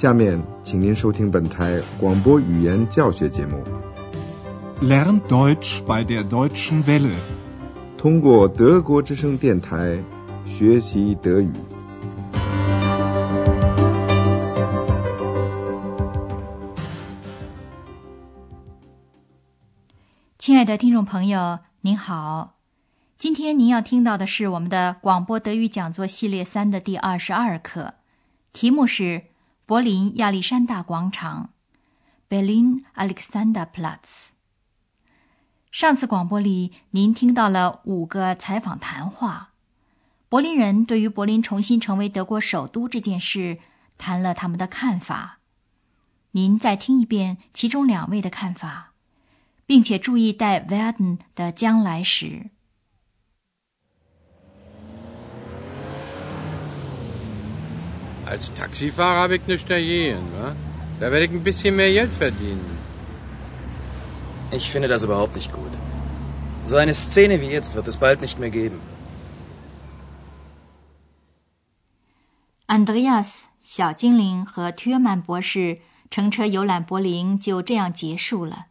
[0.00, 3.62] 下面，请您收听本台广播语言教学节目。
[4.80, 7.18] Lern Deutsch bei der Deutschen Welle，
[7.98, 10.02] 通过德国之声电台
[10.46, 11.52] 学习德语。
[20.38, 22.54] 亲爱的听众朋友，您好，
[23.18, 27.96] 今天您要听到的是我们的广播德语讲座系列三的第二十二课，
[28.54, 29.24] 题目是。
[29.70, 31.50] 柏林亚历山大广场
[32.28, 34.30] ，Berlin Alexanderplatz。
[35.70, 39.52] 上次广播里，您听到了五个采访谈话。
[40.28, 43.60] 柏林人对于柏林重新成为德国首都这件事
[43.96, 45.38] 谈了他们的看法。
[46.32, 48.94] 您再听一遍其中两位的看法，
[49.66, 52.50] 并且注意带 werden 的将来时。
[58.32, 60.22] Als Taxifahrer habe ich nichts dagegen.
[60.38, 60.54] Wa?
[61.00, 62.78] Da werde ich ein bisschen mehr Geld verdienen.
[64.52, 65.72] Ich finde das überhaupt nicht gut.
[66.64, 68.80] So eine Szene wie jetzt wird es bald nicht mehr geben.
[72.68, 78.66] Andreas 小精灵和ทื曼博士乘车游览柏林就这样结束了。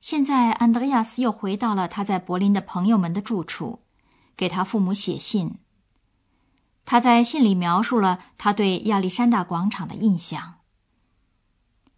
[0.00, 3.80] 现在，安德烈亚斯又回到了他在柏林的朋友们的住处，
[4.36, 5.58] 给他父母写信。
[6.84, 10.60] 他在信里描述了他对亚历山大广场的印象。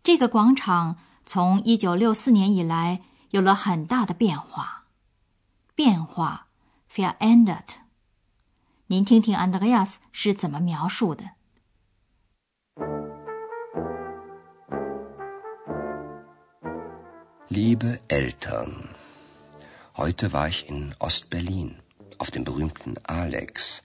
[0.03, 4.85] 这个广场从一九六四年以来有了很大的变化，
[5.75, 6.49] 变化
[6.93, 7.77] （verändert）。
[8.89, 11.31] 您听听安德烈亚斯是怎么描述的
[17.49, 18.89] ：“Liebe Eltern,
[19.95, 21.77] heute war ich in Ostberlin
[22.19, 23.81] auf dem berühmten Alex.”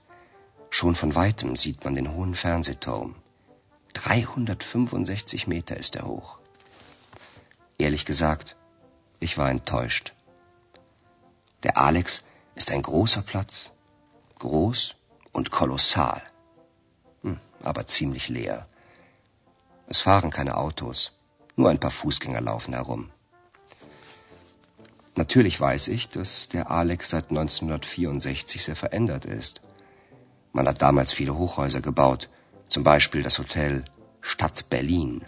[0.70, 3.16] Schon von weitem sieht man den hohen Fernsehturm.
[3.92, 6.38] 365 Meter ist er hoch.
[7.76, 8.56] Ehrlich gesagt,
[9.18, 10.14] ich war enttäuscht.
[11.64, 13.72] Der Alex ist ein großer Platz.
[14.38, 14.94] Groß
[15.32, 16.22] und kolossal.
[17.22, 18.66] Hm, aber ziemlich leer.
[19.88, 21.12] Es fahren keine Autos.
[21.56, 23.10] Nur ein paar Fußgänger laufen herum.
[25.16, 29.60] Natürlich weiß ich, dass der Alex seit 1964 sehr verändert ist.
[30.52, 32.28] Man hat damals viele Hochhäuser gebaut,
[32.68, 33.84] zum Beispiel das Hotel
[34.20, 35.24] Stadt Berlin.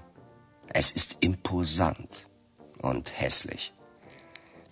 [0.69, 2.29] Es ist imposant
[2.81, 3.73] und hässlich.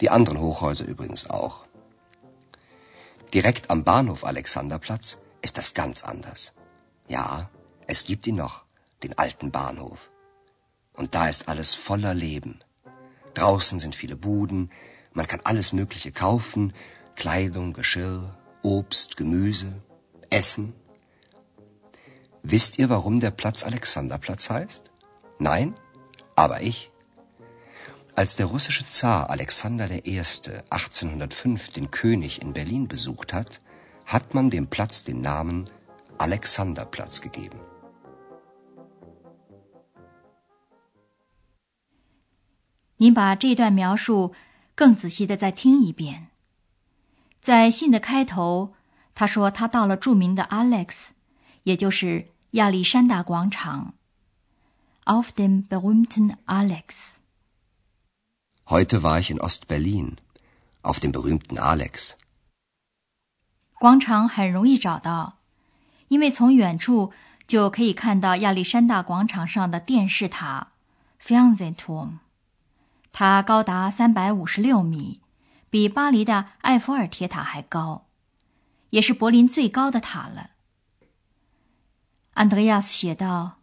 [0.00, 1.66] Die anderen Hochhäuser übrigens auch.
[3.32, 6.52] Direkt am Bahnhof Alexanderplatz ist das ganz anders.
[7.06, 7.50] Ja,
[7.86, 8.64] es gibt ihn noch,
[9.02, 10.10] den alten Bahnhof.
[10.94, 12.58] Und da ist alles voller Leben.
[13.34, 14.70] Draußen sind viele Buden,
[15.12, 16.72] man kann alles Mögliche kaufen,
[17.14, 19.82] Kleidung, Geschirr, Obst, Gemüse,
[20.29, 20.73] Essen.
[22.43, 24.91] Wisst ihr, warum der Platz Alexanderplatz heißt?
[25.39, 25.75] Nein?
[26.35, 26.91] Aber ich.
[28.15, 30.19] Als der russische Zar Alexander I.
[30.19, 33.61] 1805 den König in Berlin besucht hat,
[34.05, 35.65] hat man dem Platz den Namen
[36.17, 37.59] Alexanderplatz gegeben.
[42.97, 44.33] 您把这段描述
[44.73, 46.29] 更仔细的再听一遍。
[47.41, 48.73] 在信的开头，
[49.20, 51.08] 他说：“他到了著名的 Alex，
[51.64, 53.92] 也就是亚历山大广场。
[55.04, 57.16] Auf dem berühmten Alex。
[58.64, 60.16] Heute war ich in Ostberlin,
[60.80, 62.12] auf dem berühmten Alex。
[63.78, 65.36] 广场很容易找到，
[66.08, 67.12] 因为从远处
[67.46, 70.68] 就可以看到亚历山大广场上的电视塔
[71.22, 72.20] Fernsehturm。
[73.12, 75.20] 它高达三百五十六米，
[75.68, 78.06] 比巴黎的埃菲尔铁塔还高。”
[78.90, 80.50] 也是柏林最高的塔了。
[82.34, 83.58] 安德烈亚斯写道：“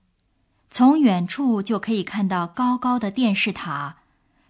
[0.70, 3.98] 从远处就可以看到高高的电视塔，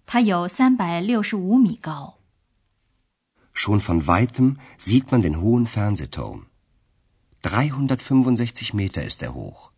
[0.05, 2.17] 它有三百六十五米高。”
[3.53, 6.43] Schon von weitem sieht man den hohen Fernsehturm.
[7.41, 9.71] 365 Meter ist er hoch.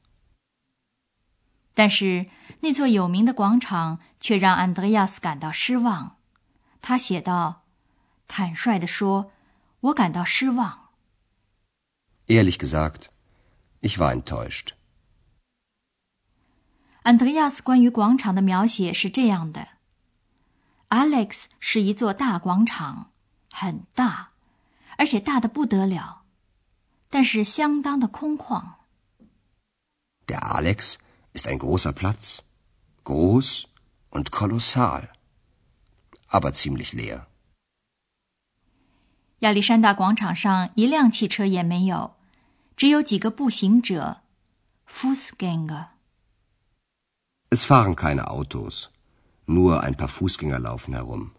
[1.74, 2.26] 但是
[2.62, 6.18] 那座有名的广场却让安德烈亚斯感到失望。
[6.82, 7.64] 他写道
[8.28, 9.32] ：“坦率地说，
[9.82, 10.79] 我感到失望。”
[12.30, 13.10] Ehrlich gesagt,
[13.82, 14.76] ich war enttäuscht.
[17.04, 19.68] Andreas 关于广场的描写是这样的
[20.90, 23.12] ：Alex 是一座大广场，
[23.50, 24.30] 很大，
[24.98, 26.22] 而且大的不得了，
[27.10, 28.76] 但是相当的空旷。
[30.28, 31.00] Der Alex
[31.34, 32.44] ist ein großer Platz,
[33.04, 33.66] groß
[34.12, 35.10] und kolossal,
[36.30, 37.26] aber ziemlich leer.
[39.40, 42.19] 亚历山大广场上一辆汽车也没有。
[42.80, 44.22] 只有几个步行者
[44.90, 45.88] ，Fußgänger。
[47.50, 48.88] Es fahren keine Autos,
[49.46, 51.32] nur ein paar Fußgänger laufen herum.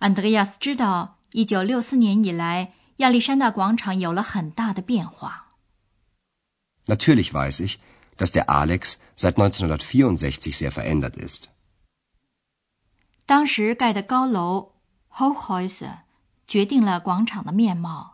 [0.00, 5.54] Andreas 知道，一九六四年以来，亚历山大广场有了很大的变化。
[6.86, 7.78] Natürlich weiß ich,
[8.16, 11.44] dass der Alex seit 1964 sehr verändert ist.
[13.26, 14.72] 当时盖的高楼
[15.12, 15.98] Hochhäuser
[16.48, 18.13] 决定了广场的面貌，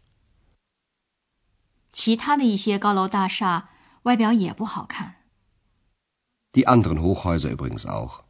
[2.01, 3.69] 其他的一些高楼大厦
[4.05, 5.17] 外表也不好看。
[6.51, 8.21] Die anderen Hochhäuser übrigens auch.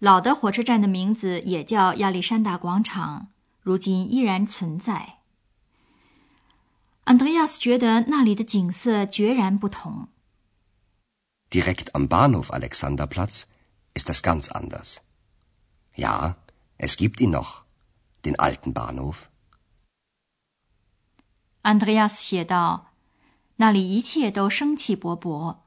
[0.00, 3.28] 老的火车站的名字也叫亚历山大广场，
[3.62, 5.20] 如今依然存在。
[7.04, 10.08] 安德烈亚斯觉得那里的景色决然不同。
[11.50, 13.44] Direkt am Bahnhof Alexanderplatz
[13.94, 14.98] ist das ganz anders.
[15.96, 16.36] Ja,
[16.76, 17.64] es gibt ihn noch,
[18.26, 19.29] den alten Bahnhof.
[21.62, 22.92] Andreas 写道
[23.56, 25.58] ：“那里一切都生气勃勃。”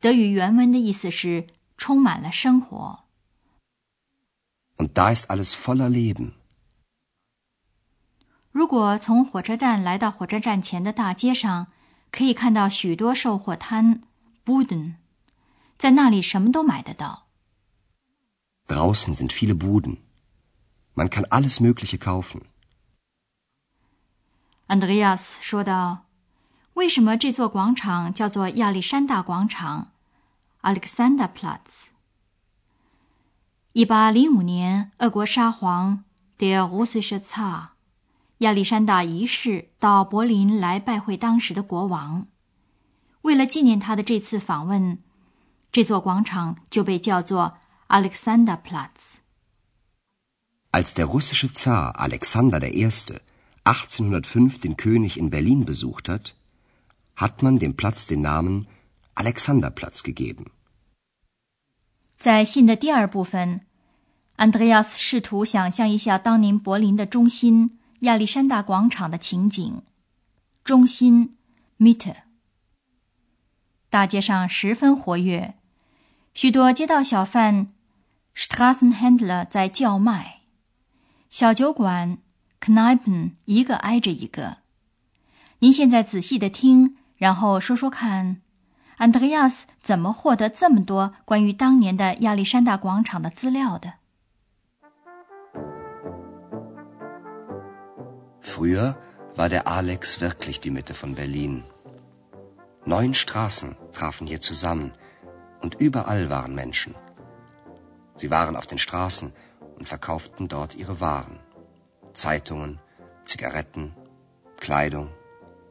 [0.00, 3.00] 德语原文的意思是充满了生活。
[4.76, 6.32] Und da ist alles voller Leben.
[8.52, 11.66] 如果从火车站来到火车站前的大街上，
[12.10, 14.02] 可以看到许多售货摊。
[14.44, 14.94] Buden，
[15.76, 17.26] 在那里什么都买得到。
[18.66, 19.98] Draußen sind viele Buden.
[20.94, 22.42] Man kann alles Mögliche kaufen.
[24.68, 26.04] Andreas 说道
[26.74, 29.92] ：“为什么这座广场叫做亚历山大广场
[30.60, 31.88] （Alexanderplatz）？”
[33.72, 36.04] 一八零五年，俄国沙皇
[36.38, 37.68] Der russische Zar
[38.38, 42.26] 亚历山大一世到柏林来拜会当时的国王。
[43.22, 44.98] 为了纪念他的这次访问，
[45.72, 47.56] 这座广场就被叫做
[47.88, 49.16] Alexanderplatz。
[50.72, 52.90] Als der russische Zar Alexander I.
[53.68, 56.34] 1805 den König in Berlin besucht hat,
[57.14, 58.66] hat man dem Platz den Namen
[59.14, 60.46] Alexanderplatz gegeben.
[62.18, 63.60] 在信的第二部分
[64.38, 69.82] ，Andreas 试图想象一下当年柏林的中心亚历山大广场的情景。
[70.64, 71.36] 中心
[71.78, 72.16] Mitte。
[73.90, 75.54] 大街上十分活跃，
[76.34, 77.72] 许多街道小贩
[78.34, 80.40] （Straßenhändler） 在叫卖，
[81.30, 82.18] 小酒馆
[82.60, 84.58] （Kneipen） 一个挨着一个。
[85.60, 88.40] 您现在仔细的听，然后说说看
[88.98, 93.94] ，，Andreas 怎么获得这么多关于当年的亚历山大广场的资料的
[98.42, 98.94] ？Früher
[99.36, 101.62] war der Alex wirklich die Mitte von Berlin.
[102.84, 104.92] Neun Straßen trafen hier zusammen
[105.60, 106.94] und überall waren Menschen.
[108.16, 109.32] Sie waren auf den Straßen
[109.76, 111.38] und verkauften dort ihre Waren.
[112.18, 112.80] Zeitungen,
[113.24, 113.94] Zigaretten,
[114.58, 115.08] Kleidung,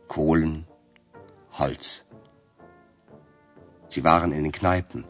[0.07, 0.65] Kohlen,
[1.51, 2.05] Holz.
[3.89, 5.03] Sie waren in den Kneipen,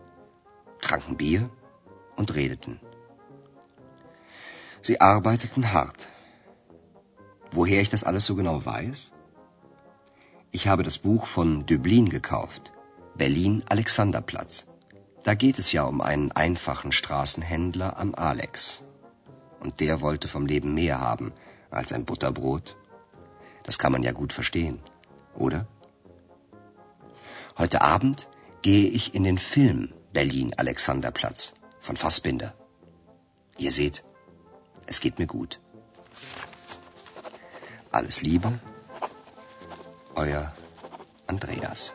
[0.81, 1.51] tranken Bier
[2.15, 2.79] und redeten.
[4.81, 6.09] Sie arbeiteten hart.
[7.51, 9.11] Woher ich das alles so genau weiß?
[10.49, 12.73] Ich habe das Buch von Döblin gekauft.
[13.13, 14.65] Berlin Alexanderplatz.
[15.23, 18.86] Da geht es ja um einen einfachen Straßenhändler am Alex.
[19.59, 21.33] Und der wollte vom Leben mehr haben
[21.69, 22.75] als ein Butterbrot.
[23.63, 24.79] Das kann man ja gut verstehen,
[25.35, 25.67] oder?
[27.57, 28.29] Heute Abend
[28.61, 32.53] gehe ich in den Film Berlin Alexanderplatz von Fassbinder.
[33.57, 34.03] Ihr seht,
[34.85, 35.59] es geht mir gut.
[37.91, 38.59] Alles Liebe,
[40.15, 40.53] euer
[41.25, 41.93] Andreas。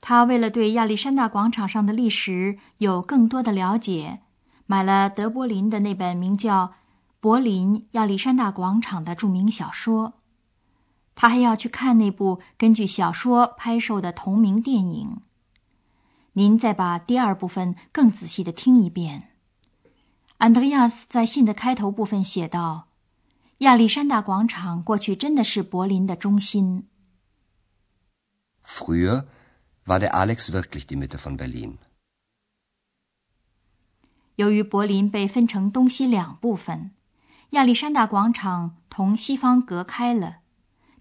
[0.00, 4.20] 他为了对亚历山大广场上的历史有更多的了解，
[4.66, 6.66] 买了德柏林的那本名叫
[7.20, 10.14] 《柏林亚历山大广场》的著名小说。
[11.14, 15.20] 他还要去看那部根据小说拍摄的同名电影。
[16.32, 19.30] 您再把第二部分更仔细的听一遍。
[20.38, 22.88] 安德烈亚斯在信的开头部分写道
[23.58, 26.86] ：“亚历山大广场过去真的是柏林的中心。”
[28.64, 29.26] Früher
[29.90, 31.78] war der Alex wirklich die Mitte von Berlin。
[34.36, 36.92] 由于柏林被分成东西两部分，
[37.50, 40.38] 亚历山大广场同西方隔开了，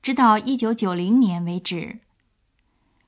[0.02, 2.00] 直到一九九零年为止。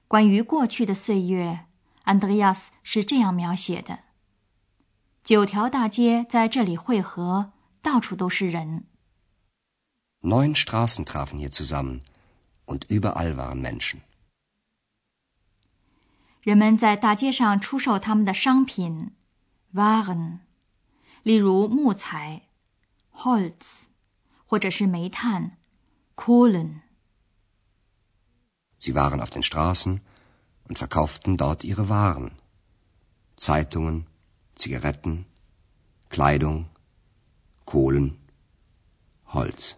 [0.07, 1.65] 关于过去的岁月，
[2.03, 3.99] 安德烈亚斯是这样描写的：
[5.23, 8.83] 九条大街在这里汇合，到处都是人。
[10.21, 12.01] Neun Straßen trafen hier zusammen,
[12.67, 14.01] und überall waren Menschen.
[16.41, 19.11] 人们在大街上出售他们的商品
[19.73, 20.39] ，Waren，
[21.21, 22.49] 例如木材
[23.13, 23.83] ，Holz，
[24.47, 25.57] 或者是煤炭
[26.15, 26.81] ，Kohlen。
[28.79, 29.99] Sie waren auf den Straßen
[30.67, 32.31] und verkauften dort ihre Waren.
[33.37, 34.05] Zeitungen,
[34.55, 35.25] Zigaretten,
[36.09, 36.65] Kleidung,
[37.65, 38.17] Kohlen,
[39.25, 39.75] Holz.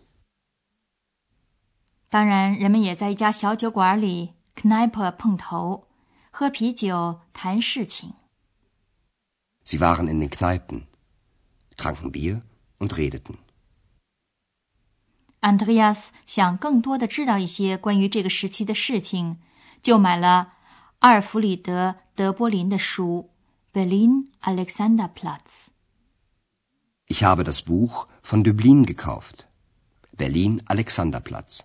[2.10, 5.88] 当然，人们也在一家小酒馆里 Kneipe 碰头，
[6.36, 8.14] 喝啤酒、谈事情。
[9.64, 10.88] Sie waren in den Kneipen,
[11.78, 12.42] tranken Bier
[12.80, 13.36] und redeten.
[15.42, 19.38] Andreas 想更多的知道一些关于这个时期的事情，
[19.84, 20.54] 就买了
[21.00, 23.30] 阿尔弗里德·德波林的书
[23.78, 25.68] 《Berlin Alexanderplatz》。
[27.08, 29.46] Ich habe das Buch von Dublin gekauft.
[30.18, 31.60] Berlin Alexanderplatz.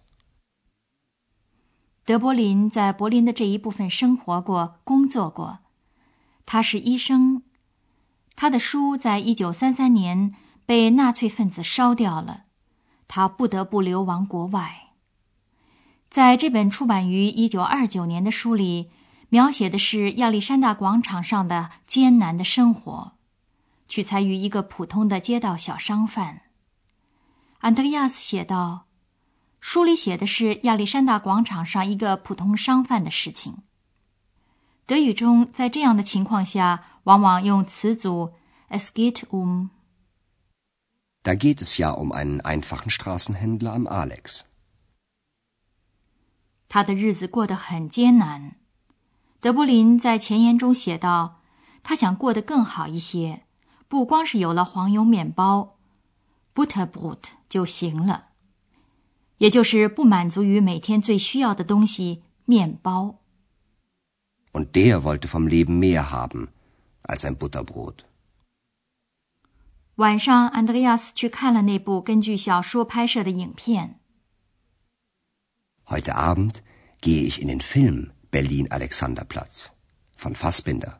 [2.08, 5.58] 德柏林在柏林的这一部分生活过、工作过。
[6.46, 7.42] 他是医生。
[8.34, 10.34] 他的书在一九三三年
[10.64, 12.44] 被纳粹分子烧掉了，
[13.08, 14.94] 他不得不流亡国外。
[16.08, 18.90] 在这本出版于一九二九年的书里，
[19.28, 23.12] 描写的是亚历山大广场上的艰难的生活，
[23.86, 26.40] 取材于一个普通的街道小商贩。
[27.58, 28.87] 安德烈亚斯写道。
[29.60, 33.58] 书里写的是亚历山大广场上一个普通商贩的事情。
[34.86, 38.32] 德语中，在这样的情况下，往往用词组
[38.70, 39.68] “es geht um”。
[41.22, 44.40] Da geht es ja um einen einfachen Straßenhändler am Alex。
[46.68, 48.56] 他的日子过得很艰难。
[49.40, 51.42] 德布林在前言中写道
[51.82, 53.44] ：“他想过得更好一些，
[53.88, 55.76] 不光是有了黄油面包
[56.54, 58.27] （Butterbrot） 就行了。”
[59.38, 63.16] 也就是不满足于每天最需要的东西——面包。
[64.52, 66.48] Und der wollte vom Leben mehr haben
[67.02, 67.98] als ein Butterbrot。
[69.96, 73.98] 晚上，安德烈亚斯去看了那部根据小说拍摄的影片。
[75.86, 76.56] Heute Abend
[77.00, 79.68] gehe ich in den Film Berlin Alexanderplatz
[80.16, 80.98] von Fassbinder。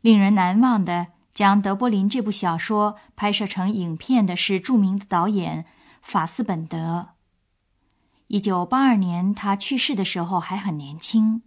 [0.00, 5.66] 令人难忘的，将德柏林这部小说拍摄成影片的是著名的导演。
[6.08, 7.08] 法斯本德，
[8.28, 11.42] 一九八二年他去世的时候还很年轻。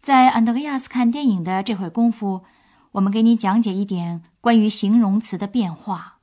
[0.00, 2.44] 在安德烈亚斯看电影的这会功夫，
[2.92, 6.13] 我们给你讲解一点关于形容词的变化。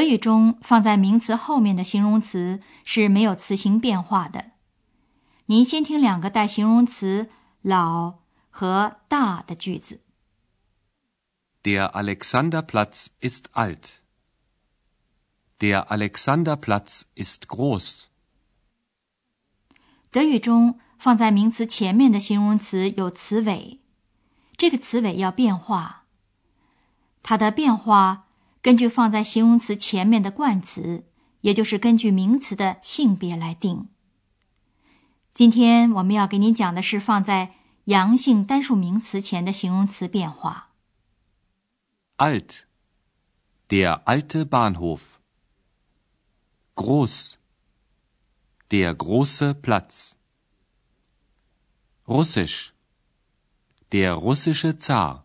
[0.00, 4.52] 德语中放在名词后面的形容词是没有词形变化的。
[5.44, 7.28] 您先听两个带形容词
[7.60, 10.00] “老”和“大”的句子。
[11.62, 13.98] Der Alexanderplatz ist alt.
[15.58, 18.04] Der Alexanderplatz ist groß.
[20.10, 23.80] 德语中放在名词前面的形容词有词尾，
[24.56, 26.04] 这个词尾要变化。
[27.22, 28.28] 它的变化。
[28.62, 31.04] 根据放在形容词前面的冠词，
[31.40, 33.88] 也就是根据名词的性别来定。
[35.32, 40.72] 今天我们要给您讲的是放在阳性单数名词前的形容词变化。
[42.18, 42.64] alt,
[43.68, 45.18] der alte Bahnhof.
[46.74, 47.36] groß,
[48.68, 50.12] der große Platz.
[52.06, 52.72] russisch,
[53.90, 55.22] der russische Zar.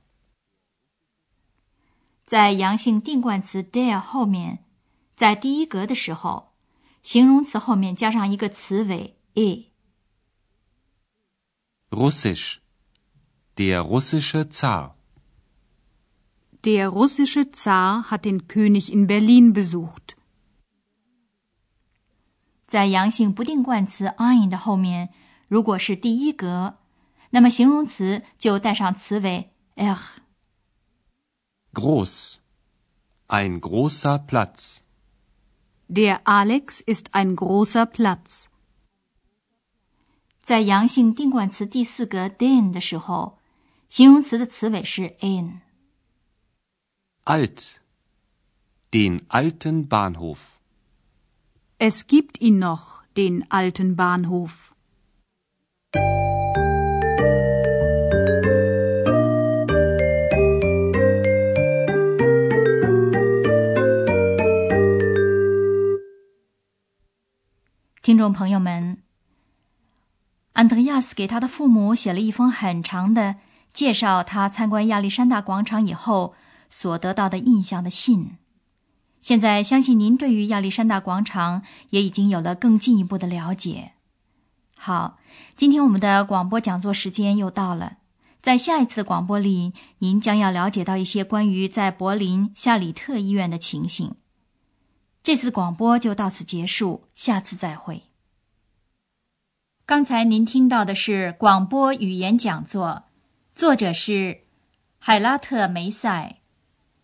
[2.25, 4.65] 在阳性定冠词 der 后面，
[5.15, 6.53] 在第一格的时候，
[7.03, 9.71] 形容词后面加上一个词尾 e。
[11.91, 12.55] Russisch,
[13.55, 14.93] der russische Zar.
[16.63, 20.15] Der russische Zar hat den König in Berlin besucht.
[22.65, 25.13] 在阳性不定冠词 ein 的后面，
[25.47, 26.79] 如果是第一格，
[27.29, 29.95] 那么形容词就带上词尾 er。
[31.74, 32.40] Groß.
[33.28, 34.82] Ein großer Platz.
[35.88, 38.48] Der Alex ist ein großer Platz.
[40.42, 43.38] 在阳性定冠词第四个 den 的时候，
[43.88, 47.76] 形容词的词尾是 in。Alt.
[48.92, 50.58] Den alten Bahnhof.
[51.78, 54.73] Es gibt ihn noch, den alten Bahnhof.
[68.05, 68.99] 听众朋友们，
[70.53, 73.37] 安德亚斯给他的父母写了一封很长的
[73.73, 76.35] 介绍他参观亚历山大广场以后
[76.69, 78.37] 所得到的印象的信。
[79.21, 83.93] 现在，相信您对于亚历山大广场也已经有了更进一步的了解。
[84.77, 85.17] 好，
[85.55, 87.97] 今天我们的广播讲座时间又到了，
[88.39, 94.13] 在下一次广播里，您将要了解到一些关于在柏林夏里特医院的情形。
[95.25, 98.03] 这次广播就到此结束，下次再会。
[99.83, 103.05] 刚才您听到的是广播语言讲座，
[103.51, 104.41] 作者是
[104.99, 106.35] 海拉特梅塞，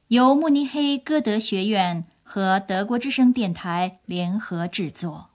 [0.10, 5.31] 由慕尼黑歌德学院和德国之声电台联合制作。